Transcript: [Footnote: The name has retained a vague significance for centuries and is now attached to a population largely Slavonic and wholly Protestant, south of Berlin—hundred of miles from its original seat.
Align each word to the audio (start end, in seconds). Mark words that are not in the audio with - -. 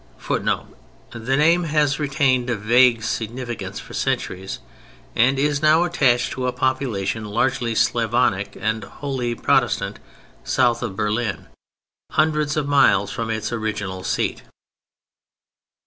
[Footnote: 0.17 0.75
The 1.11 1.37
name 1.37 1.65
has 1.65 1.99
retained 1.99 2.49
a 2.49 2.55
vague 2.55 3.03
significance 3.03 3.79
for 3.79 3.93
centuries 3.93 4.57
and 5.15 5.37
is 5.37 5.61
now 5.61 5.83
attached 5.83 6.31
to 6.31 6.47
a 6.47 6.51
population 6.51 7.23
largely 7.25 7.75
Slavonic 7.75 8.57
and 8.59 8.83
wholly 8.83 9.35
Protestant, 9.35 9.99
south 10.43 10.81
of 10.81 10.95
Berlin—hundred 10.95 12.57
of 12.57 12.67
miles 12.67 13.11
from 13.11 13.29
its 13.29 13.53
original 13.53 14.03
seat. 14.03 14.41